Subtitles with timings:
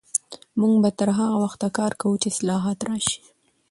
[0.59, 3.17] موږ به تر هغه وخته کار کوو چې اصلاحات راشي.